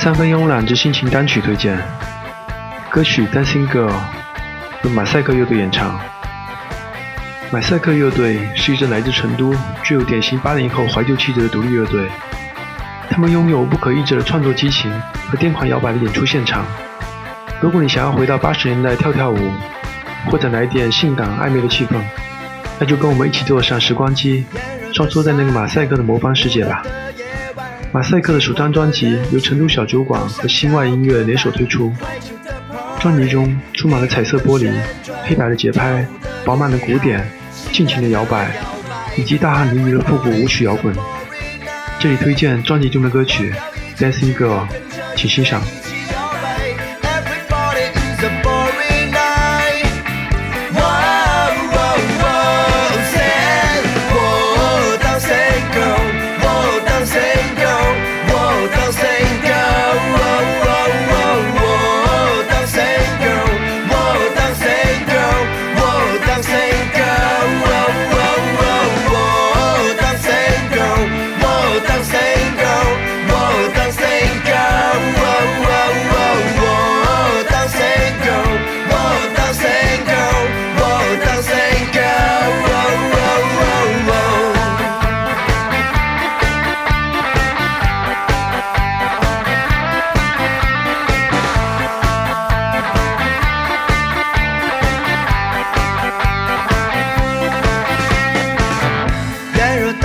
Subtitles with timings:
[0.00, 1.76] 三分慵懒之心情单曲推荐，
[2.88, 3.90] 歌曲《Dancing Girl》
[4.82, 6.00] 由马赛克乐队演唱。
[7.50, 12.08] 马赛克乐队是一支来自成都、具有典型八零后怀旧气质的独立乐队。
[13.10, 14.90] 他们拥有不可抑制的创作激情
[15.28, 16.64] 和癫狂摇摆的演出现场，
[17.60, 19.38] 如果你想要回到八十年代跳跳舞，
[20.30, 22.00] 或者来点性感暧昧的气氛，
[22.78, 24.44] 那就跟我们一起坐上时光机，
[24.92, 26.84] 穿梭在那个马赛克的魔方世界吧。
[27.90, 31.92] 马赛克的首张专辑由成都小酒馆和心外音乐联手推出，
[33.00, 34.70] 专辑中充满了彩色玻璃、
[35.24, 36.06] 黑白的节拍、
[36.44, 37.28] 饱满的鼓点、
[37.72, 38.52] 尽情的摇摆，
[39.16, 40.94] 以及大汗淋漓的复古舞曲摇滚。
[41.98, 43.52] 这里推荐专辑中的歌曲
[44.00, 44.60] 《Dancing Girl》，
[45.16, 45.60] 请欣赏。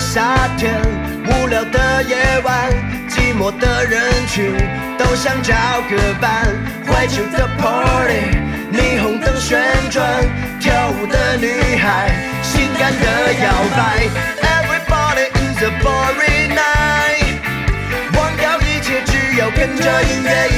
[0.00, 0.74] 夏天，
[1.24, 2.70] 无聊的夜晚，
[3.08, 4.52] 寂寞的人群
[4.98, 5.54] 都想找
[5.88, 6.46] 个伴。
[6.86, 8.36] 怀旧的 party，
[8.72, 9.58] 霓虹灯旋
[9.90, 10.06] 转，
[10.60, 12.10] 跳舞的女孩，
[12.42, 14.06] 性感的摇摆。
[14.42, 17.38] Everybody is a boring night，
[18.16, 20.48] 忘掉一切，只要跟着音乐